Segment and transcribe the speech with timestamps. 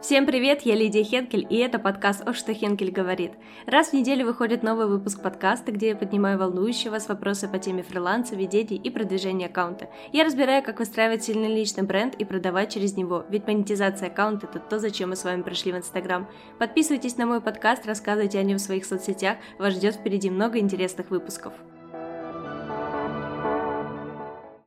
[0.00, 3.32] Всем привет, я Лидия Хенкель, и это подкаст «О, что Хенкель говорит».
[3.66, 7.82] Раз в неделю выходит новый выпуск подкаста, где я поднимаю волнующие вас вопросы по теме
[7.82, 9.90] фриланса, ведения и продвижения аккаунта.
[10.10, 14.58] Я разбираю, как выстраивать сильный личный бренд и продавать через него, ведь монетизация аккаунта– это
[14.58, 16.26] то, зачем мы с вами пришли в Инстаграм.
[16.58, 21.10] Подписывайтесь на мой подкаст, рассказывайте о нем в своих соцсетях, вас ждет впереди много интересных
[21.10, 21.52] выпусков.